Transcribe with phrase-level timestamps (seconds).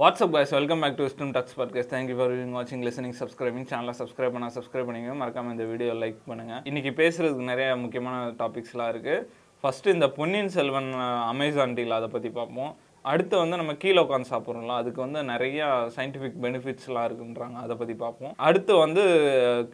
[0.00, 3.94] What's up boys welcome back to wisdom talks podcast thank you for viewing வாட்சிங் listening subscribing சேனலை
[3.98, 9.24] subscribe பண்ணால் subscribe பண்ணிங்க மறக்காம இந்த வீடியோ லைக் பண்ணுங்கள் இன்னைக்கு பேசுறதுக்கு நிறைய முக்கியமான டாபிக்ஸ்லாம் இருக்குது
[9.62, 10.92] ஃபஸ்ட்டு இந்த பொன்னியின் செல்வன்
[11.32, 12.76] அமேசான் டீல் அதை பற்றி பார்ப்போம்.
[13.02, 15.66] அடுத்து வந்து நம்ம கீழே உட்காந்து சாப்பிட்றோம்ல அதுக்கு வந்து நிறையா
[15.96, 17.58] சயின்டிஃபிக் பெனிஃபிட்ஸ்லாம் இருக்குன்றாங்க.
[17.64, 18.34] அதை பற்றி பார்ப்போம்.
[18.48, 19.04] அடுத்து வந்து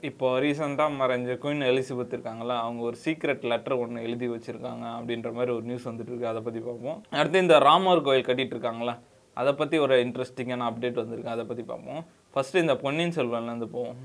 [0.00, 5.52] இப்போ ரீசெண்டாக மறைஞ்ச குயின் எலிசபெத் இருக்காங்கல்ல அவங்க ஒரு சீக்ரெட் லெட்டர் ஒன்று எழுதி வச்சுருக்காங்க அப்படின்ற மாதிரி
[5.58, 6.26] ஒரு நியூஸ் வந்துட்டு இருக்கு.
[6.26, 7.02] அதை பற்றி பார்ப்போம்.
[7.10, 8.96] அடுத்து இந்த ராமர் கோயில் கட்டிகிட்டு இருக்காங்களா
[9.40, 11.30] அதை பற்றி ஒரு இன்ட்ரெஸ்டிங்கான அப்டேட் வந்திருக்கு.
[11.34, 12.02] அதை பற்றி பார்ப்போம்.
[12.34, 13.96] ஃபஸ்ட்டு இந்த பொன்னியின் செல்வன்லேருந்து போவோம்.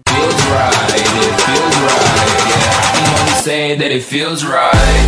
[3.47, 5.05] Say that it feels right.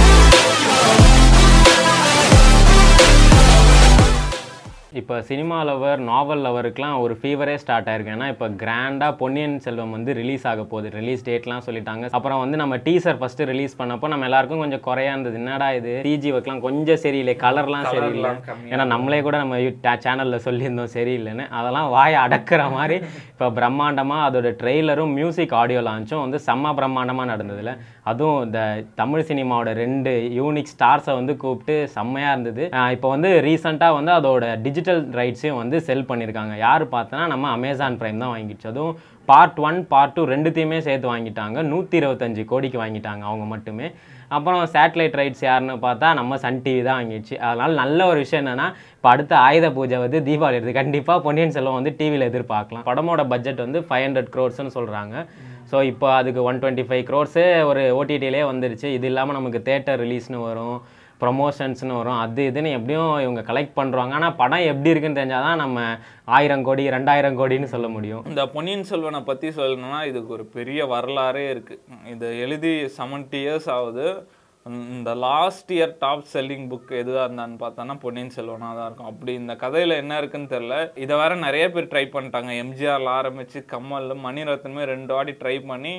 [5.00, 8.14] இப்போ சினிமா லவர் நாவல் லவருக்குலாம் ஒரு ஃபீவரே ஸ்டார்ட் ஆயிருக்கு.
[8.16, 10.88] ஏன்னா இப்போ கிராண்டாக பொன்னியின் செல்வம் வந்து ரிலீஸ் ஆக போகுது.
[10.98, 12.06] ரிலீஸ் டேட்லாம் சொல்லிட்டாங்க.
[12.18, 15.38] அப்புறம் வந்து நம்ம டீசர் ஃபஸ்ட்டு ரிலீஸ் பண்ணப்போ நம்ம எல்லாருக்கும் கொஞ்சம் குறையா இருந்தது.
[15.42, 15.94] என்னடா இது?
[16.08, 17.36] டிஜி ஒர்க்லாம் கொஞ்சம் சரியில்லை.
[17.46, 18.32] கலர்லாம் சரியில்லை.
[18.74, 19.62] ஏன்னா நம்மளே கூட நம்ம
[20.08, 21.46] சேனலில் சொல்லியிருந்தோம் சரியில்லைன்னு.
[21.60, 22.98] அதெல்லாம் வாயை அடக்கிற மாதிரி
[23.32, 27.74] இப்போ பிரம்மாண்டமாக அதோட ட்ரெய்லரும் மியூசிக் ஆடியோ லான்ச்சும் வந்து செம்ம பிரம்மாண்டமாக நடந்ததுல.
[28.10, 28.60] அதுவும் இந்த
[29.00, 32.64] தமிழ் சினிமாவோட ரெண்டு யூனிக் ஸ்டார்ஸை வந்து கூப்பிட்டு செம்மையாக இருந்தது.
[32.98, 34.80] இப்போ வந்து ரீசெண்டாக வந்து அதோட டிஜிட்டல்
[35.20, 36.54] ரைட்ஸையும் வந்து செல் பண்ணியிருக்காங்க.
[36.68, 38.68] யார் பார்த்தோன்னா நம்ம அமேசான் ப்ரைம் தான் வாங்கிடுச்சு.
[38.72, 38.96] அதுவும்
[39.30, 41.58] பார்ட் ஒன் பார்ட் டூ ரெண்டுத்தையுமே சேர்த்து வாங்கிட்டாங்க.
[41.72, 43.88] நூற்றி இருபத்தஞ்சு கோடிக்கு வாங்கிட்டாங்க அவங்க மட்டுமே.
[44.36, 47.36] அப்புறம் சேட்டலைட் ரைட்ஸ் யாருன்னு பார்த்தா நம்ம சன் டிவி தான் வாங்கிடுச்சு.
[47.48, 51.78] அதனால் நல்ல ஒரு விஷயம் என்னென்னா இப்போ அடுத்த ஆயுத பூஜை வந்து தீபாவளி இருக்குது கண்டிப்பாக பொன்னியின் செல்வம்
[51.80, 52.86] வந்து டிவியில் எதிர்பார்க்கலாம்.
[52.90, 55.16] படமோட பட்ஜெட் வந்து ஃபைவ் ஹண்ட்ரட் க்ரோர்ஸ்னு சொல்கிறாங்க
[55.72, 60.40] ஸோ இப்போ அதுக்கு ஒன் டுவெண்ட்டி ஃபைவ் க்ரோர்ஸே ஒரு ஓடிடியிலே வந்துருச்சு இது இல்லாமல் நமக்கு தேட்டர் ரிலீஸ்னு
[60.48, 60.80] வரும்.
[61.24, 62.20] ப்ரொமோஷன்ஸ்னு வரும்.
[62.26, 65.86] அது இதுன்னு எப்படியும் இவங்க கலெக்ட் பண்ணுறாங்க ஆனால் படம் எப்படி இருக்குன்னு தெரிஞ்சால் தான் நம்ம
[66.38, 68.26] ஆயிரம் கோடி ரெண்டாயிரம் கோடின்னு சொல்ல முடியும்.
[68.34, 71.82] இந்த பொன்னியின் செல்வனை பற்றி சொல்லணும்னா இதுக்கு ஒரு பெரிய வரலாறே இருக்குது
[72.14, 74.08] இது எழுதி செவன்ட்டி இயர்ஸ் ஆகுது.
[74.96, 79.12] இந்த last year top selling book எதுவாக இருந்தான்னு பார்த்தோன்னா பொன்னியின் செல்வனாக தான் இருக்கும்.
[79.12, 82.52] அப்படி இந்த கதையில் என்ன இருக்குன்னு தெரில இதை வேற நிறைய பேர் ட்ரை பண்ணிட்டாங்க.
[82.64, 85.96] எம்ஜிஆரில் ஆரம்பித்து கமல் மணிரத்னமே ரெண்டு வாட்டி ட்ரை பண்ணி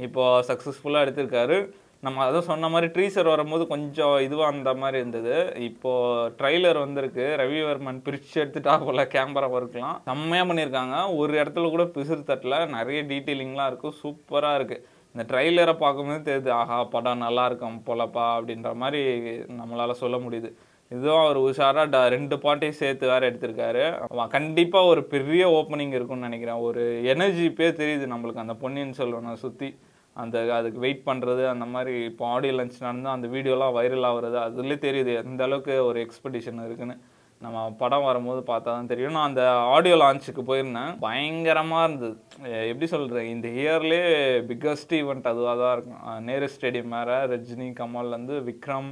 [0.00, 1.58] இப்போ சக்ஸஸ்ஃபுல்லாக எடுத்திருக்காரு.
[2.06, 5.34] நம்ம அதுவும் சொன்ன மாதிரி ட்ரீசர் வரும்போது கொஞ்சம் இதுவாக அந்த மாதிரி இருந்தது.
[5.68, 7.24] இப்போது ட்ரைலர் வந்திருக்கு.
[7.40, 10.96] ரவிவர்மன் பிரித்து எடுத்துட்டா போல கேமரா ஒர்க்லாம் செம்மையாக பண்ணியிருக்காங்க.
[11.20, 12.58] ஒரு இடத்துல கூட பிசுறு தட்டல.
[12.76, 14.84] நிறைய டீட்டெயிலிங்லாம் இருக்கும் சூப்பராக இருக்குது
[15.14, 19.02] இந்த ட்ரைலரை பார்க்கும்போது தெரியுது ஆஹா படம் நல்லா இருக்கும் போலப்பா அப்படின்ற மாதிரி
[19.60, 20.50] நம்மளால் சொல்ல முடியுது.
[20.90, 23.84] இதுவும் அவர் உஷாராக ட ரெண்டு பாட்டையும் சேர்த்து வேறு எடுத்திருக்காரு.
[24.10, 26.62] அவன் கண்டிப்பாக ஒரு பெரிய ஓப்பனிங் இருக்கும்னு நினைக்கிறேன்.
[26.68, 29.70] ஒரு எனர்ஜி பே தெரியுது நம்மளுக்கு அந்த பொன்னியின் செல்வனை சுற்றி
[30.22, 34.78] அந்த அதுக்கு வெயிட் பண்ணுறது அந்த மாதிரி இப்போ ஆடியோ லஞ்ச் நடந்து அந்த வீடியோலாம் வைரல் ஆகுறது அதுலேயே
[34.86, 36.96] தெரியுது எந்த அளவுக்கு ஒரு எக்ஸ்பெக்டேஷன் இருக்குன்னு.
[37.44, 39.16] நம்ம படம் வரும்போது பார்த்தா தான் தெரியும்.
[39.16, 40.92] நான் அந்த ஆடியோ லான்ச்சுக்கு போயிருந்தேன்.
[41.06, 42.14] பயங்கரமாக இருந்தது.
[42.70, 44.06] எப்படி சொல்கிறது இந்த இயர்லேயே
[44.50, 46.00] பிக்கஸ்ட் ஈவெண்ட் அதுவாக தான் இருக்கும்.
[46.28, 48.90] நேரு ஸ்டேடியம் வேறு ரஜினி கமல்லேருந்து விக்ரம்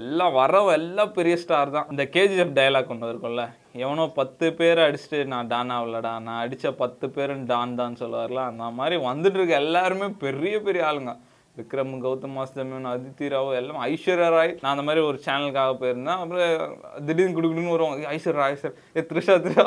[0.00, 1.88] எல்லாம் வரவ எல்லாம் பெரிய ஸ்டார் தான்.
[1.92, 3.42] இந்த கேஜிஎஃப் டயலாக் ஒன்று இருக்கும்ல
[3.82, 8.70] எவனோ பத்து பேர் அடிச்சுட்டு நான் டான் ஆகலடா நான் அடித்த பத்து பேரும் டான் தான் சொல்லுவார்ல அந்த
[8.78, 11.12] மாதிரி வந்துட்டு இருக்க எல்லாருமே பெரிய பெரிய ஆளுங்க.
[11.58, 14.52] விக்ரம் கௌதம் மாஸ்தமன் அதித்தி ராவ் எல்லாம் ஐஸ்வர்யா ராய்.
[14.60, 16.20] நான் அந்த மாதிரி ஒரு சேனலுக்காக போயிருந்தேன்.
[16.22, 16.76] அப்புறம்
[17.06, 19.64] திடீர்னு குடுக்குடுன்னு வருவாங்க ஐஸ்வர்யா ராய் சார் ஏ த்ரிஷா த்ரிஷா.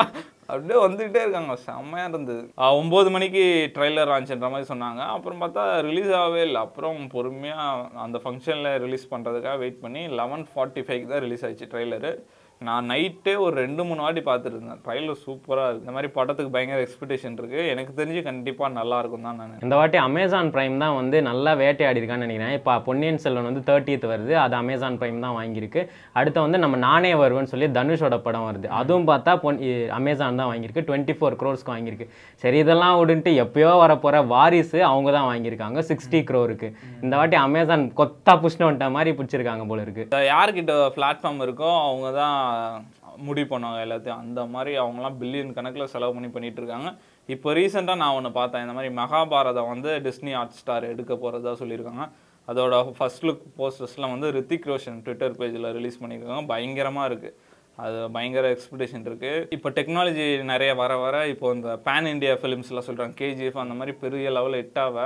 [0.51, 1.53] அப்படியே வந்துகிட்டே இருக்காங்க.
[1.68, 2.41] செம்மையாக இருந்தது.
[2.79, 3.44] ஒம்பது மணிக்கு
[3.75, 5.01] ட்ரெய்லர் ஆச்சுன்ற மாதிரி சொன்னாங்க.
[5.16, 6.62] அப்புறம் பார்த்தா ரிலீஸ் ஆகவே இல்லை.
[6.68, 12.13] அப்புறம் பொறுமையாக அந்த ஃபங்க்ஷனில் ரிலீஸ் பண்ணுறதுக்காக வெயிட் பண்ணி லெவன் ஃபார்ட்டி ஃபைவ்க்கு தான் ரிலீஸ் ஆயிடுச்சு ட்ரைலரு
[12.61, 16.83] நான் நைட்டே ஒரு ரெண்டு மூணு வாட்டி பார்த்துட்டு இருந்தேன் ட்ரைலர் சூப்பராக இருக்குது இந்த மாதிரி படத்துக்கு பயங்கர
[16.85, 21.17] எக்ஸ்பெக்டேஷன் இருக்குது எனக்கு தெரிஞ்சு கண்டிப்பாக நல்லா இருக்கும் தான் நான் இந்த வாட்டி அமேசான் பிரைம் தான் வந்து
[21.29, 22.53] நல்லா வேட்டையாடி இருக்கான்னு நினைக்கிறேன்.
[22.59, 24.33] இப்போ பொன்னியின் செல்வன் வந்து தேர்ட்டியத் வருது.
[24.44, 25.83] அது அமேசான் பிரைம் தான் வாங்கியிருக்கு.
[26.21, 28.69] அடுத்து வந்து நம்ம நானே வருவேன்னு சொல்லி தனுஷோட படம் வருது.
[28.79, 29.59] அதுவும் பார்த்தா பொன்
[29.99, 30.85] அமேசான் தான் வாங்கியிருக்கு.
[30.89, 32.07] டுவெண்ட்டி ஃபோர் க்ரோர்ஸ்க்கு வாங்கியிருக்கு.
[32.45, 35.85] சரி இதெல்லாம் விடுன்ட்டு எப்பயோ வரப்போகிற வாரிசு அவங்க தான் வாங்கியிருக்காங்க.
[35.91, 36.69] சிக்ஸ்டி க்ரோருக்கு
[37.03, 40.07] இந்த வாட்டி அமேசான் கொத்தா புஷ்ணு வந்துட்ட மாதிரி பிடிச்சிருக்காங்க போல இருக்கு.
[40.09, 42.41] இந்த யார்கிட்ட பிளாட்ஃபார்ம் இருக்கோ அவங்க தான்
[43.28, 44.22] முடிவு பண்ணுவாங்க எல்லாத்தையும்.
[44.23, 48.63] அந்த மாதிரி அவங்களாம் பில்லியன் கணக்கில் செலவு பண்ணி பண்ணிகிட்ருக்காங்க இருக்காங்க இப்போ ரீசெண்டாக நான் ஒன்று பார்த்தேன்.
[48.66, 52.06] இந்த மாதிரி மகாபாரதம் வந்து டிஸ்னி ஹாட் ஸ்டார் எடுக்க போகிறதா சொல்லியிருக்காங்க.
[52.47, 56.44] அதோட ஃபர்ஸ்ட் லுக் போஸ்டர்ஸ்லாம் வந்து ரித்திக் ரோஷன் ட்விட்டர் பேஜில் ரிலீஸ் பண்ணியிருக்காங்க.
[56.51, 57.33] பயங்கரமாக இருக்குது
[57.83, 63.15] அது பயங்கர எக்ஸ்பெக்டேஷன் இருக்குது இப்போ டெக்னாலஜி நிறைய வர வர இப்போ இந்த பேன் இண்டியா ஃபிலிம்ஸ்லாம் சொல்கிறாங்க
[63.21, 64.97] கேஜிஎஃப் அந்த மாதிரி பெரிய லெவலில் இட்டாவ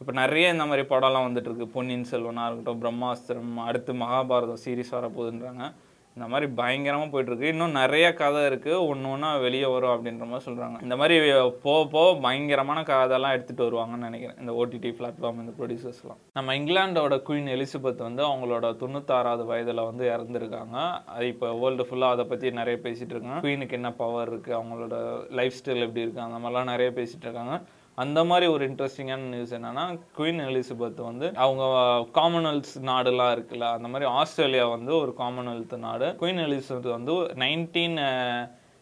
[0.00, 1.66] இப்போ நிறைய இந்த மாதிரி படம்லாம் வந்துட்டுருக்கு.
[1.74, 5.66] பொன்னியின் செல்வனாக இருக்கட்டும் பிரம்மாஸ்திரம் அடுத்து மகாபாரதம் சீரிஸ் வரப்போகுதுன்றாங்க.
[6.16, 7.50] இந்த மாதிரி பயங்கரமாக போயிட்டுருக்கு.
[7.52, 11.16] இன்னும் நிறைய கதை இருக்குது ஒன்று ஒன்றா வெளியே வரும் அப்படின்ற மாதிரி சொல்கிறாங்க இந்த மாதிரி
[11.64, 14.38] போக போக பயங்கரமான கதைலாம் எடுத்துகிட்டு வருவாங்கன்னு நினைக்கிறேன்.
[14.42, 20.76] இந்த ஓடிடி பிளாட்ஃபார்ம் இந்த ப்ரொடியூசர்ஸ்லாம் நம்ம இங்கிலாண்டோட குயின் எலிசபெத் வந்து அவங்களோட தொண்ணூத்தாறாவது வயதில் வந்து இறந்துருக்காங்க.
[21.16, 23.42] அது இப்போ வேர்ல்டு ஃபுல்லாக அதை பற்றி நிறைய பேசிகிட்டு இருக்காங்க.
[23.46, 24.96] குயினுக்கு என்ன பவர் இருக்குது அவங்களோட
[25.40, 27.56] லைஃப் ஸ்டைல் எப்படி இருக்குது அந்த மாதிரிலாம் நிறைய பேசிகிட்டு இருக்காங்க.
[28.02, 29.84] அந்த மாதிரி ஒரு இன்ட்ரெஸ்டிங்கான நியூஸ் என்னன்னா
[30.16, 31.64] குயின் எலிசபெத் வந்து அவங்க
[32.18, 36.08] காமன்வெல்த் நாடுலாம் இருக்குல்ல அந்த மாதிரி ஆஸ்திரேலியா வந்து ஒரு காமன்வெல்த் நாடு.
[36.20, 37.96] குயின் எலிசபெத் வந்து நைன்டீன்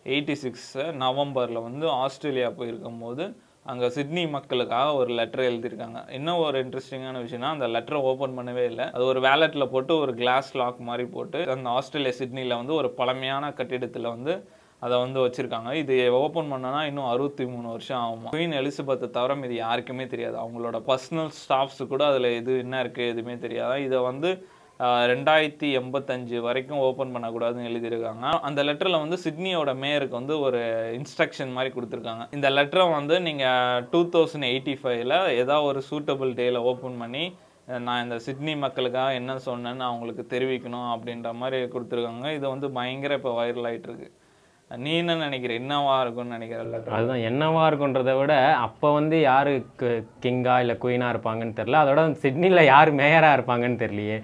[0.04, 3.26] எயிட்டி சிக்ஸ் நவம்பரில் வந்து ஆஸ்திரேலியா போயிருக்கும் போது
[3.64, 6.00] அங்கே சிட்னி மக்களுக்காக ஒரு லெட்டர் எழுதியிருக்காங்க.
[6.10, 8.86] இன்னும் ஒரு இன்ட்ரெஸ்டிங்கான விஷயம்னா அந்த லெட்டரை ஓப்பன் பண்ணவே இல்லை.
[8.90, 13.52] அது ஒரு வேலெட்டில் போட்டு ஒரு கிளாஸ் லாக் மாதிரி போட்டு அந்த ஆஸ்திரேலியா சிட்னியில் வந்து ஒரு பழமையான
[13.52, 14.34] கட்டிடத்தில் வந்து
[14.84, 15.70] அதை வந்து வச்சுருக்காங்க.
[15.82, 18.26] இது ஓப்பன் பண்ணனா இன்னும் அறுபத்தி மூணு வருஷம் ஆகும்?
[18.34, 20.36] குயின் எலிசபெத்தை தவிர இது யாருக்குமே தெரியாது.
[20.42, 23.78] அவங்களோட பர்சனல் ஸ்டாஃப்ஸ் கூட அதில் எது என்ன இருக்குது எதுவுமே தெரியாது.
[23.86, 24.30] இதை வந்து
[25.10, 28.24] ரெண்டாயிரத்தி எண்பத்தஞ்சு வரைக்கும் ஓப்பன் பண்ணக்கூடாதுன்னு எழுதியிருக்காங்க.
[28.48, 30.60] அந்த லெட்டரில் வந்து சிட்னியோட மேயருக்கு வந்து ஒரு
[30.96, 32.24] இன்ஸ்ட்ரக்ஷன் மாதிரி கொடுத்துருக்காங்க.
[32.36, 37.24] இந்த லெட்டரை வந்து நீங்கள் டூ தௌசண்ட் எயிட்டி ஃபைவ்ல ஏதாவது ஒரு சூட்டபிள் டேயில் ஓப்பன் பண்ணி
[37.86, 42.26] நான் இந்த சிட்னி மக்களுக்காக என்ன சொன்னேன்னு அவங்களுக்கு தெரிவிக்கணும் அப்படின்ற மாதிரி கொடுத்துருக்காங்க.
[42.38, 44.10] இது வந்து பயங்கர இப்போ வைரல் ஆகிட்டுருக்கு
[44.70, 45.52] நீ என்ன நினைக்கிற?
[45.60, 46.60] என்னவா இருக்கும்னு நினைக்கிற?
[46.70, 48.34] லெட்டர் அதுதான் என்னவா இருக்குன்றதை விட
[48.66, 49.52] அப்போ வந்து யாரு
[50.24, 51.82] கிங்கா இல்லை குயினா இருப்பாங்கன்னு தெரியல.
[51.84, 54.16] அதோட சிட்னியில் யார் மேயரா இருப்பாங்கன்னு தெரியலையே.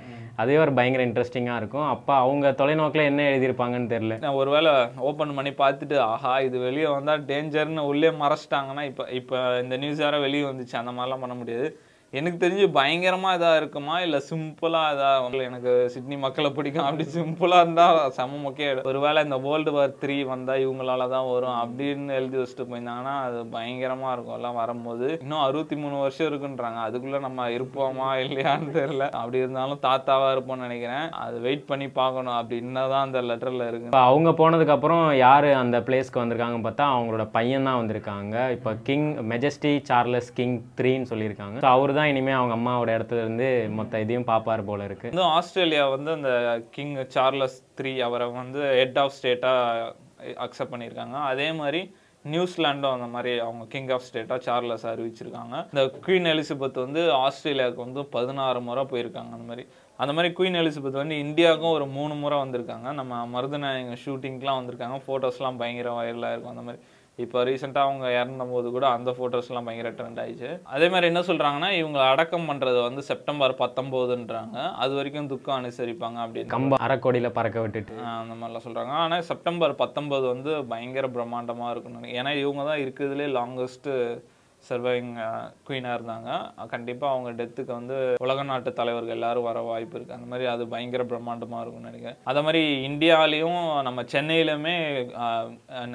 [0.42, 1.86] அதே ஒரு பயங்கர இன்ட்ரெஸ்டிங்காக இருக்கும்.
[1.94, 4.16] அப்போ அவங்க தொலைநோக்கில் என்ன எழுதியிருப்பாங்கன்னு தெரியல.
[4.24, 4.72] நான் ஒருவேளை
[5.10, 10.24] ஓப்பன் பண்ணி பார்த்துட்டு ஆஹா இது வெளியே வந்தால் டேஞ்சர்னு உள்ளே மறைச்சிட்டாங்கன்னா இப்போ இப்போ இந்த நியூஸ் வேறு
[10.26, 10.76] வெளியே வந்துச்சு.
[10.82, 11.68] அந்த மாதிரிலாம் பண்ண முடியாது.
[12.18, 13.96] எனக்கு தெரிஞ்சு பயங்கரமாக இதாக இருக்குமா?
[14.04, 19.72] இல்லை சிம்பிளாக இதாக எனக்கு சிட்னி மக்களை பிடிக்கும் அப்படி சிம்பிளாக இருந்தால் செம முக்கிய ஒருவேளை இந்த வேர்ல்டு
[19.76, 24.36] வார் த்ரீ வந்தால் இவங்களால தான் வரும் அப்படின்னு எழுதி வச்சுட்டு போயிருந்தாங்கன்னா அது பயங்கரமாக இருக்கும்.
[24.38, 26.80] எல்லாம் வரும்போது இன்னும் அறுபத்தி மூணு வருஷம் இருக்குன்றாங்க.
[26.86, 28.08] அதுக்குள்ளே நம்ம இருப்போமா?
[28.24, 29.06] இல்லையான்னு தெரியல.
[29.20, 31.06] அப்படி இருந்தாலும் தாத்தாவாக இருப்போம்னு நினைக்கிறேன்.
[31.26, 33.94] அது வெயிட் பண்ணி பார்க்கணும் அப்படின்னா தான் அந்த லெட்டரில் இருக்கு.
[34.08, 38.36] அவங்க போனதுக்கப்புறம் யார் அந்த பிளேஸ்க்கு வந்திருக்காங்கன்னு பார்த்தா அவங்களோட பையன் தான் வந்திருக்காங்க.
[38.58, 41.58] இப்போ கிங் மெஜஸ்டி சார்லஸ் கிங் த்ரீன்னு சொல்லியிருக்காங்க.
[41.64, 43.48] ஸோ அவர் தான் இனிமேல் அவங்க அம்மாவோட இடத்துல இருந்து
[43.78, 45.08] மொத்த இதையும் பார்ப்பார் போல இருக்கு.
[45.14, 46.32] இன்னும் ஆஸ்திரேலியா வந்து அந்த
[46.76, 49.96] கிங் சார்லஸ் த்ரீ அவரை வந்து ஹெட் ஆஃப் ஸ்டேட்டாக
[50.46, 51.16] அக்செப்ட் பண்ணியிருக்காங்க.
[51.32, 51.82] அதே மாதிரி
[52.24, 55.54] நியூசிலாண்டும் அந்த மாதிரி அவங்க கிங் ஆஃப் ஸ்டேட்டாக சார்லஸ் அறிவிச்சிருக்காங்க.
[55.72, 59.64] இந்த குயின் எலிசபெத் வந்து ஆஸ்திரேலியாவுக்கு வந்து பதினாறு முறை போயிருக்காங்க அந்த மாதிரி.
[59.96, 62.88] அந்த மாதிரி குயின் எலிசபெத் வந்து இந்தியாவுக்கும் ஒரு மூணு முறை வந்திருக்காங்க.
[62.92, 64.98] நம்ம மருதநாயங்க ஷூட்டிங்க்கெலாம் வந்திருக்காங்க.
[65.06, 66.82] ஃபோட்டோஸ்லாம் பயங்கர வைரலாக இருக்கும் அந்த மாதிரி.
[67.18, 70.50] இப்போ ரீசெண்டாக அவங்க இறந்த போது கூட அந்த ஃபோட்டோஸ்லாம் பயங்கர ட்ரெண்ட் ஆயிடுச்சு.
[70.74, 76.52] அதே மாதிரி என்ன சொல்கிறாங்கன்னா இவங்க அடக்கம் பண்ணுறது வந்து செப்டம்பர் பத்தொம்போதுன்றாங்க அது வரைக்கும் துக்கம் அனுசரிப்பாங்க அப்படின்னு
[76.54, 77.96] கம்ப அரைக்கோடியில் பறக்க விட்டுட்டு.
[78.22, 83.94] அந்த மாதிரிலாம் சொல்கிறாங்க ஆனால் செப்டம்பர் பத்தொம்போது வந்து பயங்கர பிரம்மாண்டமாக இருக்கும் ஏன்னா இவங்க தான் இருக்கிறதுலே லாங்கஸ்ட்டு
[84.68, 85.10] சர்வைங்
[85.68, 86.30] குயினாக இருந்தாங்க.
[86.74, 87.96] கண்டிப்பாக அவங்க டெத்துக்கு வந்து
[88.26, 92.20] உலக நாட்டு தலைவர்கள் எல்லாரும் வர வாய்ப்பு இருக்குது அந்த மாதிரி அது பயங்கர பிரம்மாண்டமாக இருக்கும்னு நினைக்கிறேன்.
[92.32, 94.76] அதே மாதிரி இந்தியாவிலையும் நம்ம சென்னையிலுமே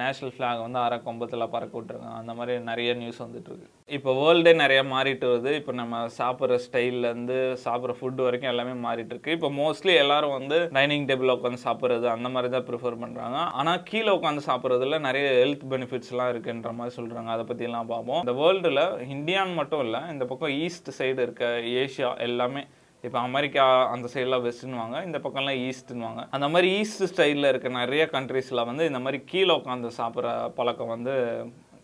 [0.02, 2.20] நேஷ்னல் ஃப்ளாக் வந்து அரை கொம்பத்தில் பறக்க விட்டுருக்காங்க.
[2.24, 5.50] அந்த மாதிரி நிறைய நியூஸ் வந்துட்டுருக்கு இப்போ வேர்ல்டே நிறைய மாறிட்டு வருது.
[5.58, 9.34] இப்போ நம்ம சாப்பிட்ற ஸ்டைல்லேருந்து சாப்பிட்ற ஃபுட் வரைக்கும் எல்லாமே மாறிட்டு இருக்கு.
[9.36, 14.10] இப்போ மோஸ்ட்லி எல்லாரும் வந்து டைனிங் டேபிள் உட்காந்து சாப்பிட்றது அந்த மாதிரி தான் ப்ரிஃபர் பண்ணுறாங்க ஆனால் கீழே
[14.16, 18.20] உட்காந்து சாப்பிட்றதுல நிறைய ஹெல்த் பெனிஃபிட்ஸ்லாம் இருக்குன்ற மாதிரி சொல்கிறாங்க அதை பற்றிலாம் பார்ப்போம்.
[18.24, 21.44] இந்த வேர்ல்டில் இந்தியான்னு மட்டும் இல்லை இந்த பக்கம் ஈஸ்ட் சைடு இருக்க
[21.82, 22.62] ஏஷியா எல்லாமே
[23.04, 23.64] இப்போ அமெரிக்கா
[23.94, 28.98] அந்த சைடெலாம் வெஸ்ட்னுவாங்க இந்த பக்கம்லாம் ஈஸ்ட்னுவாங்க அந்த மாதிரி ஈஸ்ட் ஸ்டைலில் இருக்க நிறைய கண்ட்ரீஸில் வந்து இந்த
[28.98, 31.14] மாதிரி கீழே உட்காந்து சாப்பிட்ற பழக்கம் வந்து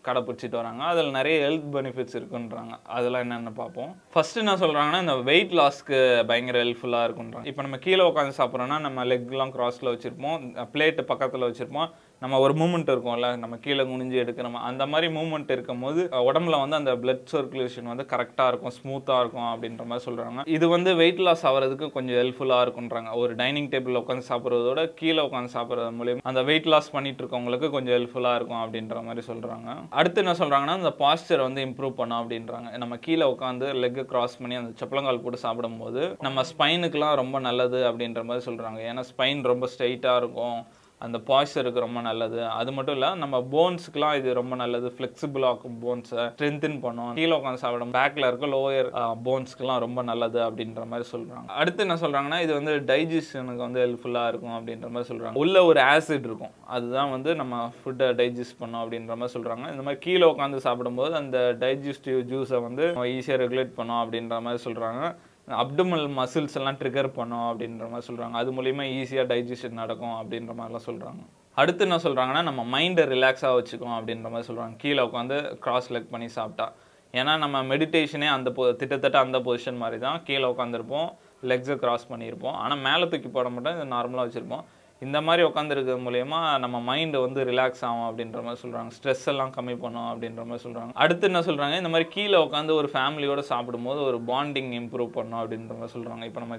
[0.07, 0.83] கடைப்பிடிச்சிட்டு வராங்க.
[0.83, 2.73] அதில் நிறைய ஹெல்த் பெனிஃபிட்ஸ் இருக்குன்றாங்க.
[2.83, 3.91] அதெல்லாம் என்னென்னு பார்ப்போம்.
[4.13, 7.45] ஃபஸ்ட்டு என்ன சொல்கிறாங்கன்னா இந்த வெயிட் லாஸ்க்கு பயங்கர ஹெல்ப்ஃபுல்லாக இருக்குன்றாங்க.
[7.51, 10.43] இப்போ நம்ம கீழே உட்காந்து சாப்பிட்றோன்னா நம்ம லெக்லாம் கிராஸில் வச்சுருப்போம்
[10.73, 11.89] பிளேட்டு பக்கத்தில் வச்சுருப்போம்.
[12.21, 16.91] நம்ம ஒரு மூமெண்ட் இருக்கும்ல நம்ம கீழே குனிஞ்சு எடுக்கிறோம் அந்த மாதிரி மூமெண்ட் இருக்கும்போது உடம்புல வந்து அந்த
[17.01, 21.87] பிளட் சர்க்குலேஷன் வந்து கரெக்டாக இருக்கும் ஸ்மூத்தாக இருக்கும் அப்படின்ற மாதிரி சொல்கிறாங்க இது வந்து வெயிட் லாஸ் ஆகிறதுக்கு
[21.95, 26.89] கொஞ்சம் ஹெல்ப்ஃபுல்லாக இருக்குன்றாங்க ஒரு டைனிங் டேபிள் உட்காந்து சாப்பிட்றதோட கீழே உட்காந்து சாப்பிட்றது மூலியம் அந்த வெயிட் லாஸ்
[26.95, 31.99] பண்ணிட்டு இருக்கவங்களுக்கு கொஞ்சம் ஹெல்ப்ஃபுல்லாக இருக்கும் அப்படின்ற மாதிரி சொல்கிறாங்க அடுத்து என்ன சொல்கிறாங்கன்னா அந்த பாஸ்டர் வந்து இம்ப்ரூவ்
[31.99, 32.71] பண்ணும் அப்படின்றாங்க.
[32.83, 38.23] நம்ம கீழே உட்காந்து லெக்கு கிராஸ் பண்ணி அந்த செப்பலங்கால் போட்டு சாப்பிடும்போது நம்ம ஸ்பைனுக்குலாம் ரொம்ப நல்லது அப்படின்ற
[38.29, 40.57] மாதிரி சொல்கிறாங்க ஏன்னா ஸ்பைன் ரொம்ப ஸ்ட்ரைட்டாக இருக்கும்.
[41.05, 42.37] அந்த பாய்ச்சருக்கு ரொம்ப நல்லது.
[42.59, 44.87] அது மட்டும் இல்லை நம்ம போன்ஸுக்குலாம் இது ரொம்ப நல்லது.
[44.97, 47.09] ஃப்ளெக்சிபிள் ஆக்கும் போன்ஸை ஸ்ட்ரென்தன் பண்ணும்.
[47.17, 48.89] கீழே உட்காந்து சாப்பிடும் பேக்கில் இருக்க லோயர்
[49.25, 54.55] போன்ஸ்க்குலாம் ரொம்ப நல்லது அப்படின்ற மாதிரி சொல்கிறாங்க அடுத்து என்ன சொல்கிறாங்கன்னா இது வந்து டைஜஷனுக்கு வந்து ஹெல்ப்ஃபுல்லாக இருக்கும்
[54.59, 56.55] அப்படின்ற மாதிரி சொல்கிறாங்க உள்ள ஒரு ஆசிட் இருக்கும்.
[56.75, 61.37] அதுதான் வந்து நம்ம ஃபுட்டை டைஜஸ்ட் பண்ணோம் அப்படின்ற மாதிரி சொல்கிறாங்க இந்த மாதிரி கீழே உட்காந்து சாப்பிடும்போது அந்த
[61.65, 65.03] டைஜஸ்டிவ் ஜூஸை வந்து ஈஸியாக ரெகுலேட் பண்ணோம் அப்படின்ற மாதிரி சொல்கிறாங்க
[65.47, 70.87] அப்டமல் மசில்ஸ் எல்லாம் ட்ரிகர் பண்ணும் அப்படின்ற மாதிரி சொல்கிறாங்க அது மூலிமா ஈஸியாக டைஜஷன் நடக்கும் அப்படின்ற மாதிரிலாம்
[70.89, 71.23] சொல்கிறாங்க
[71.61, 75.35] அடுத்து என்ன சொல்கிறாங்கன்னா நம்ம மைண்டை ரிலாக்ஸாக வச்சுக்கோம் அப்படின்ற மாதிரி சொல்கிறாங்க கீழே உட்காந்து
[75.65, 76.67] கிராஸ் லெக் பண்ணி சாப்பிட்டா.
[77.13, 80.17] ஏன்னா நம்ம மெடிடேஷனே அந்த பொ திட்டத்தட்ட அந்த பொசிஷன் மாதிரி தான்.
[80.27, 81.09] கீழே உட்காந்துருப்போம்
[81.49, 82.55] லெக்ஸை கிராஸ் பண்ணியிருப்போம்.
[82.63, 83.75] ஆனால் மேலே தூக்கி போட மாட்டோம்.
[83.77, 84.63] இது நார்மலாக வச்சுருப்போம்.
[85.01, 89.75] இந்த மாதிரி உட்காந்துருக்கிறது மூலயமா நம்ம மைண்டு வந்து ரிலாக்ஸ் ஆகும் அப்படின்ற மாதிரி சொல்கிறாங்க ஸ்ட்ரெஸ் எல்லாம் கம்மி
[89.75, 94.19] பண்ணும் அப்படின்ற மாதிரி சொல்கிறாங்க அடுத்து என்ன சொல்கிறாங்க இந்த மாதிரி கீழே உட்காந்து ஒரு ஃபேமிலியோட சாப்பிடும்போது ஒரு
[94.31, 96.57] பாண்டிங் இம்ப்ரூவ் பண்ணும் அப்படின்ற மாதிரி சொல்கிறாங்க இப்போ நம்ம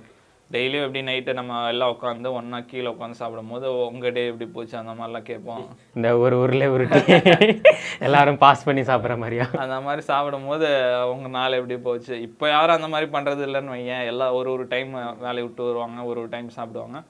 [0.50, 4.74] டெய்லியும் எப்படி நைட்டு நம்ம எல்லாம் உட்காந்து ஒன்றா கீழே உட்காந்து சாப்பிடும்போது உங்கள் டே எப்படி போச்சு?
[4.80, 5.62] அந்த மாதிரிலாம் கேட்போம்.
[5.96, 7.00] இந்த ஒரு உருளை உருட்டி
[8.06, 9.46] எல்லாரும் பாஸ் பண்ணி சாப்பிட்ற மாதிரியா?
[9.64, 10.68] அந்த மாதிரி சாப்பிடும்போது
[11.04, 12.14] அவங்க நாள் எப்படி போச்சு?
[12.28, 14.04] இப்போ யாரும் அந்த மாதிரி பண்ணுறது இல்லைன்னு வையேன்.
[14.12, 14.92] எல்லாம் ஒரு ஒரு டைம்
[15.26, 17.00] வேலையை விட்டு வருவாங்க ஒரு ஒரு டைம் சாப்பிடுவாங்க.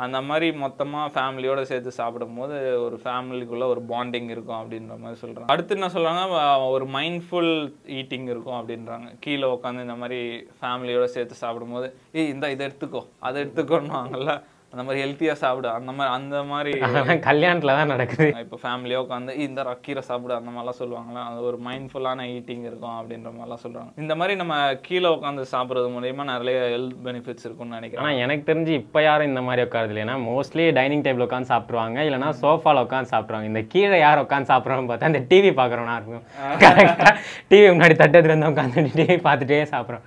[0.00, 5.74] அந்த மாதிரி மொத்தமாக ஃபேமிலியோடு சேர்த்து சாப்பிடும்போது ஒரு ஃபேமிலிக்குள்ளே ஒரு பாண்டிங் இருக்கும் அப்படின்ற மாதிரி சொல்கிறாங்க அடுத்து
[5.76, 7.52] என்ன சொல்கிறாங்க ஒரு மைண்ட்ஃபுல்
[7.98, 9.08] ஈட்டிங் இருக்கும் அப்படின்றாங்க.
[9.20, 10.20] கீழே உட்காந்து இந்த மாதிரி
[10.60, 14.34] ஃபேமிலியோடு சேர்த்து சாப்பிடும்போது ஏய் இந்த இதை எடுத்துக்கோ அதை எடுத்துக்கோன்னுவாங்கல்ல?
[14.72, 15.68] அந்த மாதிரி ஹெல்த்தியாக சாப்பிடு.
[15.76, 18.26] அந்த மாதிரி அந்த மாதிரி அதெல்லாம் கல்யாணத்துல தான் நடக்குது.
[18.44, 21.22] இப்போ ஃபேமிலியாக உட்காந்து இந்த கீரை சாப்பிடு அந்த மாதிரிலாம் சொல்லுவாங்களா?
[21.30, 24.56] அது ஒரு மைண்ட்ஃபுல்லான ஈட்டிங் இருக்கும் அப்படின்ற மாதிரிலாம் சொல்கிறாங்க இந்த மாதிரி நம்ம
[24.88, 28.02] கீழே உட்காந்து சாப்பிட்றது மூலயமா நிறைய ஹெல்த் பெனிஃபிட்ஸ் இருக்கும்னு நினைக்கிறேன்.
[28.04, 32.30] ஆனா எனக்கு தெரிஞ்சு இப்போ யாரும் இந்த மாதிரி உட்காருது இல்லையா மோஸ்ட்லி டைனிங் டேபிள் உட்காந்து சாப்பிடுவாங்க இல்லைன்னா
[32.42, 36.24] சோஃபால உட்காந்து சாப்பிடுவாங்க இந்த கீழே யார் உட்காந்து சாப்பிட்றோன்னு பார்த்தா இந்த டிவி பார்க்குறோன்னா இருக்கும்.
[36.64, 37.16] கரெக்டாக
[37.52, 40.06] டிவி முன்னாடி தட்டத்துல இருந்து உட்காந்து டிவி பார்த்துட்டே சாப்பிட்றோம்.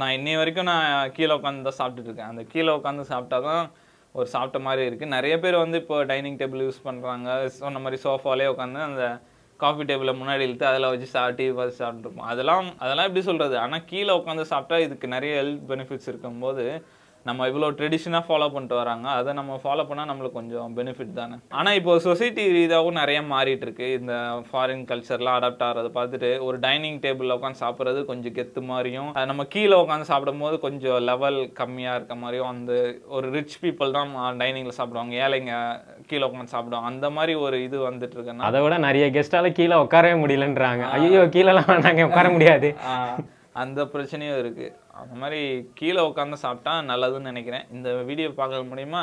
[0.00, 2.30] நான் இன்னை வரைக்கும் நான் கீழே உட்காந்து தான் சாப்பிட்டுட்டு இருக்கேன்.
[2.32, 3.64] அந்த கீழே உட்காந்து சாப்பிட்டா தான்
[4.14, 8.46] ஒரு சாப்பிட்ட மாதிரி இருக்குது நிறைய பேர் வந்து இப்போ டைனிங் டேபிள் யூஸ் பண்ணுறாங்க சொன்ன மாதிரி சோஃபாலே
[8.52, 9.04] உட்காந்து அந்த
[9.60, 13.84] காஃபி டேபிளை முன்னாடி இழுத்து அதில் வச்சு சா டிவி பார்த்து சாப்பிட்ருப்போம் அதெல்லாம் அதெல்லாம் எப்படி சொல்கிறது ஆனால்
[13.84, 16.64] கீழே உட்காந்து சாப்பிட்டா இதுக்கு நிறைய ஹெல்த் பெனிஃபிட்ஸ் இருக்கும்போது
[17.28, 19.06] நம்ம இவ்வளோ ட்ரெடிஷனாக ஃபாலோ பண்ணிட்டு வராங்க.
[19.18, 21.36] அதை நம்ம ஃபாலோ பண்ணால் நம்மளுக்கு கொஞ்சம் பெனிஃபிட் தானே.
[21.58, 24.14] ஆனால் இப்போ சொசைட்டி ரீதியாகவும் நிறைய மாறிட்டு இருக்கு இந்த
[24.50, 29.78] ஃபாரின் கல்ச்சர்லாம் அடாப்ட் ஆகிறத பார்த்துட்டு ஒரு டைனிங் டேபிளில் உட்காந்து சாப்பிட்றது கொஞ்சம் கெத்து மாதிரியும் நம்ம கீழே
[29.82, 32.72] உட்காந்து சாப்பிடும்போது கொஞ்சம் லெவல் கம்மியாக இருக்க மாதிரியும் அந்த
[33.16, 35.14] ஒரு ரிச் பீப்புள் தான் டைனிங்கில் சாப்பிடுவாங்க.
[35.24, 35.54] ஏழைங்க
[36.12, 36.92] கீழே உட்காந்து சாப்பிடுவாங்க.
[36.92, 40.84] அந்த மாதிரி ஒரு இது வந்துட்டு இருக்குன்னா அதை விட நிறைய கெஸ்டால கீழே உட்காரவே முடியலன்றாங்க.
[40.98, 42.70] ஐயோ கீழெல்லாம் வேணாங்க உட்கார முடியாது.
[43.62, 44.66] அந்த பிரச்சனையும் இருக்கு.
[45.02, 45.40] அந்த மாதிரி
[45.80, 47.66] கீழே உட்காந்து சாப்பிட்டா நல்லதுன்னு நினைக்கிறேன்.
[47.78, 49.02] இந்த வீடியோ பார்க்க முடியுமா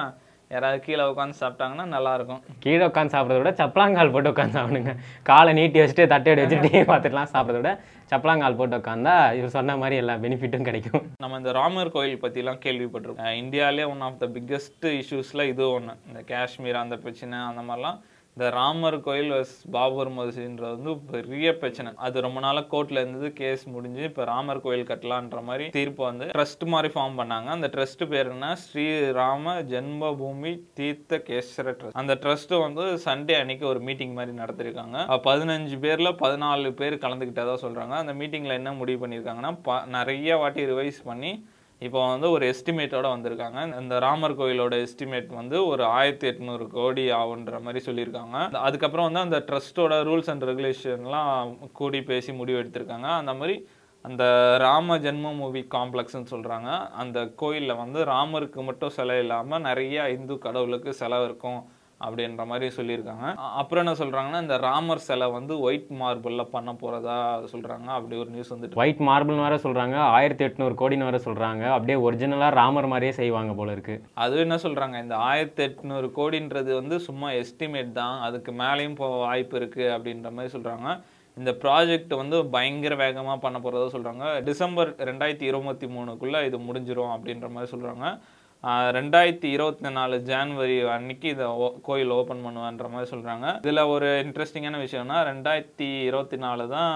[0.54, 4.92] யாராவது கீழே உட்காந்து சாப்பிட்டாங்கன்னா நல்லா இருக்கும் கீழே உட்காந்து சாப்பிட்றத விட சப்பலாங்கால் போட்டு உட்காந்து சாப்பிடுங்க.
[5.30, 7.72] காலை நீட்டி வச்சுட்டு தட்டையோட வச்சு டிவி பார்த்துட்டுலாம் சாப்பிட்றத விட
[8.12, 11.04] சப்பலாங்கால் போட்டு உட்காந்தா இவர் சொன்ன மாதிரி எல்லா பெனிஃபிட்டும் கிடைக்கும்.
[11.24, 13.34] நம்ம இந்த ராமர் கோயில் பற்றிலாம் கேள்விப்பட்டிருக்கோம்.
[13.44, 18.00] இந்தியாவிலே ஒன் ஆஃப் த பிக்கெஸ்ட் இஷ்யூஸில் இது ஒன்று இந்த காஷ்மீர் அந்த பிரச்சனை அந்த மாதிரிலாம்
[18.38, 21.92] இந்த ராமர் கோயில் வஸ் பாபர் மசூதின்றது வந்து பெரிய பிரச்சனை.
[21.96, 26.66] அது ரொம்ப நாளாக கோர்ட்டில் இருந்தது கேஸ் முடிஞ்சு இப்போ ராமர் கோயில் கட்டலான்ற மாதிரி தீர்ப்பு வந்து ட்ரஸ்ட்
[26.66, 27.46] மாதிரி ஃபார்ம் பண்ணாங்க.
[27.46, 28.54] அந்த ட்ரஸ்ட் பேர் என்ன?
[28.54, 34.98] ஸ்ரீராம ஜென்மபூமி தீர்த்த கேசர ட்ரஸ்ட் அந்த ட்ரஸ்ட் வந்து சண்டே அன்னைக்கு ஒரு மீட்டிங் மாதிரி நடத்திருக்காங்க.
[35.24, 37.90] பதினஞ்சு பேர்ல பதினாலு பேர் கலந்துக்கிட்டதா சொல்றாங்க.
[37.90, 41.48] அந்த மீட்டிங்ல என்ன முடிவு பண்ணியிருக்காங்கன்னா ப- நிறைய வாட்டி ரிவைஸ் பண்ணி
[41.86, 43.60] இப்போ வந்து ஒரு எஸ்டிமேட்டோட வந்திருக்காங்க.
[43.82, 48.38] இந்த ராமர் கோயிலோட எஸ்டிமேட் வந்து ஒரு ஆயிரத்தி எட்நூறு கோடி ஆகுன்ற மாதிரி சொல்லியிருக்காங்க.
[48.68, 53.10] அதுக்கப்புறம் வந்து அந்த ட்ரஸ்ட்டோட ரூல்ஸ் அண்ட் ரெகுலேஷன்லாம் கூடி பேசி முடிவு எடுத்திருக்காங்க.
[53.22, 53.56] அந்த மாதிரி
[54.02, 54.24] அந்த
[54.66, 56.70] ராம ஜென்ம மூவி காம்ப்ளெக்ஸ்னு சொல்கிறாங்க
[57.04, 61.62] அந்த கோயிலில் வந்து ராமருக்கு மட்டும் சிலை இல்லாமல் நிறைய இந்து கடவுளுக்கு செலவு இருக்கும்.
[62.06, 63.34] அப்படின்ற மாதிரி சொல்லியிருக்காங்க.
[63.36, 68.54] அப்புறம் என்ன சொல்கிறாங்கன்னா இந்த ராமர் சிலை வந்து ஒயிட் மார்பிளில் பண்ண போகிறதா சொல்கிறாங்க அப்படி ஒரு நியூஸ்
[68.54, 69.96] வந்துட்டு ஒயிட் மார்பிள்னு வேற சொல்றாங்க.
[69.96, 71.72] ஆயிரத்தி எட்நூறு கோடின்னு வேற சொல்றாங்க.
[71.72, 74.04] அப்படியே ஒரிஜினலா ராமர் மாதிரியே செய்வாங்க போல இருக்கு.
[74.14, 78.20] அது என்ன சொல்றாங்க இந்த ஆயிரத்தி எட்நூறு கோடின்றது வந்து சும்மா எஸ்டிமேட் தான்.
[78.20, 81.02] அதுக்கு மேலேயும் போக வாய்ப்பு இருக்கு அப்படின்ற மாதிரி சொல்றாங்க.
[81.38, 84.44] இந்த ப்ராஜெக்ட் வந்து பயங்கர வேகமா பண்ண போறதா சொல்றாங்க.
[84.44, 88.04] டிசம்பர் ரெண்டாயிரத்தி இருபத்தி மூணுக்குள்ள இது முடிஞ்சிரும் அப்படின்ற மாதிரி சொல்றாங்க.
[88.04, 88.20] ஆஹ்
[88.64, 94.78] ரெண்டாயிரத்தி இருபத்தி நாலு ஜான்வரி அன்னைக்கு இதை ஓ- கோயில் ஓப்பன் பண்ணுவான்ற மாதிரி சொல்கிறாங்க இதில் ஒரு இன்ட்ரெஸ்டிங்கான
[94.78, 96.94] விஷயம்னா ரெண்டாயிரத்தி இருபத்தி நாலு தான்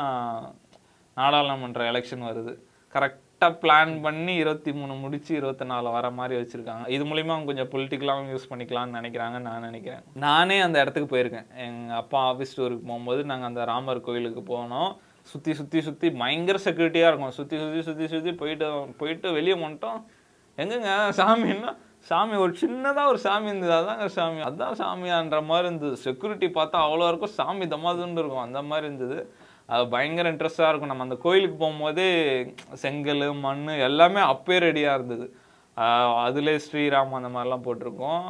[1.17, 2.53] நாடாளுமன்ற எலெக்ஷன் வருது.
[2.93, 6.87] கரெக்டாக பிளான் பண்ணி இருபத்தி மூணு முடிச்சு இருபத்தி நாலு வர மாதிரி வச்சுருக்காங்க.
[6.87, 10.03] இது மூலிமா அவங்க கொஞ்சம் பொலிட்டிக்கலாகவும் யூஸ் பண்ணிக்கலாம்னு நினைக்கிறாங்க நான் நினைக்கிறேன்.
[10.13, 11.57] நானே அந்த இடத்துக்கு போயிருக்கேன்.
[11.57, 14.91] எங்கள் அப்பா ஆஃபீஸ் டூருக்கு போகும்போது நாங்கள் அந்த ராமர் கோயிலுக்கு போனோம்.
[15.21, 17.31] சுற்றி சுற்றி சுற்றி பயங்கர செக்யூரிட்டியாக இருக்கும்.
[17.31, 20.01] சுற்றி சுற்றி சுற்றி சுற்றி போயிட்டு போயிட்டு வெளியே வந்துட்டோம்.
[20.61, 20.91] எங்கங்க?
[21.19, 21.71] சாமின்னா
[22.09, 23.73] சாமி ஒரு சின்னதாக ஒரு சாமி இருந்தது.
[23.79, 24.39] அதாங்க சாமி.
[24.41, 25.95] அதான் சாமியான்ற மாதிரி இருந்தது.
[25.97, 27.35] செக்யூரிட்டி பார்த்தா அவ்வளோ இருக்கும்.
[27.39, 28.45] சாமி தமாதுன்னு இருக்கும்.
[28.47, 29.19] அந்த மாதிரி இருந்தது.
[29.65, 30.91] அது பயங்கர இன்ட்ரெஸ்டாக இருக்கும்.
[30.91, 32.09] நம்ம அந்த கோயிலுக்கு போகும்போதே
[32.73, 35.25] செங்கல் மண் எல்லாமே அப்பே ரெடியாக இருந்தது.
[35.77, 38.25] அதுலேயே அதிலே ஸ்ரீராம் அந்த மாதிரிலாம் போட்டிருக்கோம்.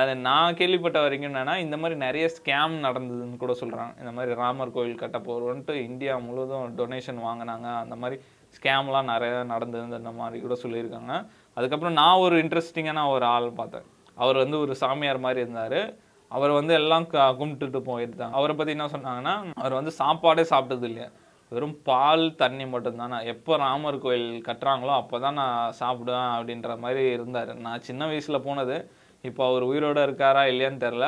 [0.00, 4.72] அது நான் கேள்விப்பட்ட வரைக்கும் என்னென்னா இந்த மாதிரி நிறைய ஸ்கேம் நடந்ததுன்னு கூட சொல்கிறாங்க இந்த மாதிரி ராமர்
[4.72, 7.76] கோயில் கட்ட போகிறோன்ட்டு இந்தியா முழுவதும் டொனேஷன் வாங்கினாங்க.
[7.76, 11.26] அந்த மாதிரி ஸ்கேம்லாம் நிறைய நடந்தது அந்த மாதிரி கூட சொல்லியிருக்காங்க.
[11.54, 13.82] அதுக்கப்புறம் நான் ஒரு இன்ட்ரெஸ்டிங்கான ஒரு ஆள் பார்த்தேன்.
[14.14, 15.94] அவர் வந்து ஒரு சாமியார் மாதிரி இருந்தார்.
[16.28, 21.08] அவர் வந்து எல்லாம் க- கும்பிட்டுட்டு போயிருந்தாங்க அவரை பற்றி என்ன சொன்னாங்கன்னா அவர் வந்து சாப்பாடே சாப்பிட்டது இல்லையா.
[21.48, 23.08] வெறும் பால் தண்ணி மட்டும்தான்?
[23.08, 27.54] நான் எப்போ ராமர் கோயில் கட்டுறாங்களோ அப்போ தான் நான் சாப்பிடுவேன் அப்படின்ற மாதிரி இருந்தார்.
[27.54, 28.90] நான் சின்ன வயசில் போனது
[29.28, 31.06] இப்போ அவர் உயிரோட இருக்காரா இல்லையான்னு தெரில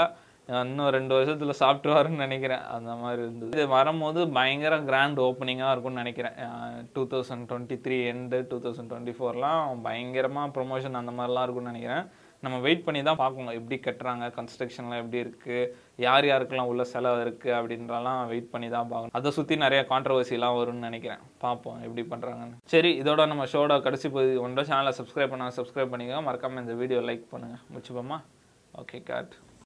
[0.63, 2.65] இன்னும் ரெண்டு வருஷத்தில் சாப்பிட்டுருவாருன்னு நினைக்கிறேன்.
[2.77, 3.53] அந்த மாதிரி இருந்தது.
[3.57, 6.37] இது வரும்போது பயங்கர கிராண்ட் ஓப்பனிங்காக இருக்கும்னு நினைக்கிறேன்.
[6.95, 12.05] Two thousand twenty three and two thousand twenty ஃபோர்லாம் பயங்கரமாக ப்ரொமோஷன் அந்த மாதிரிலாம் இருக்கும்னு நினைக்கிறேன்.
[12.45, 13.55] நம்ம வெயிட் பண்ணி தான் பார்க்கணும்.
[13.59, 15.71] எப்படி கட்டுறாங்க கன்ஸ்ட்ரக்ஷன்லாம் எப்படி இருக்குது
[16.07, 19.15] யார் யாருக்கெல்லாம் உள்ள செலவு இருக்குது அப்படின்றலாம் வெயிட் பண்ணி தான் பார்க்கணும்.
[19.21, 21.25] அதை சுற்றி நிறைய கான்ட்ரவர்சிலாம் வரும்னு நினைக்கிறேன்.
[21.45, 26.29] பார்ப்போம் எப்படி பண்ணுறாங்கன்னு சரி இதோட நம்ம ஷோட கடைசி பகுதி ஒன்றரை சேனலை சப்ஸ்கிரைப் பண்ணால் சப்ஸ்கிரைப் பண்ணிக்கோங்க.
[26.29, 28.21] மறக்காமல் இந்த வீடியோ லைக் பண்ணுங்கள் முடிச்சுப்போமா?
[28.83, 29.35] Okay God